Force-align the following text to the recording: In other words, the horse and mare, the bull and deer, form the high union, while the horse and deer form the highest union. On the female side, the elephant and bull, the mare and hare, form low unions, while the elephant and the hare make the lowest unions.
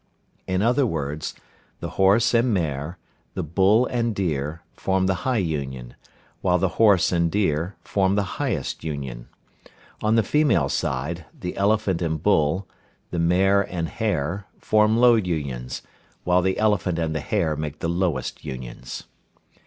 In 0.47 0.63
other 0.63 0.87
words, 0.87 1.35
the 1.79 1.89
horse 1.89 2.33
and 2.33 2.51
mare, 2.51 2.97
the 3.35 3.43
bull 3.43 3.85
and 3.85 4.15
deer, 4.15 4.63
form 4.73 5.05
the 5.05 5.13
high 5.29 5.37
union, 5.37 5.93
while 6.41 6.57
the 6.57 6.69
horse 6.81 7.11
and 7.11 7.31
deer 7.31 7.75
form 7.83 8.15
the 8.15 8.39
highest 8.41 8.83
union. 8.83 9.27
On 10.01 10.15
the 10.15 10.23
female 10.23 10.69
side, 10.69 11.25
the 11.39 11.55
elephant 11.55 12.01
and 12.01 12.17
bull, 12.23 12.67
the 13.11 13.19
mare 13.19 13.61
and 13.61 13.89
hare, 13.89 14.47
form 14.57 14.97
low 14.97 15.13
unions, 15.13 15.83
while 16.23 16.41
the 16.41 16.57
elephant 16.57 16.97
and 16.97 17.13
the 17.13 17.19
hare 17.19 17.55
make 17.55 17.77
the 17.77 17.87
lowest 17.87 18.43
unions. 18.43 19.03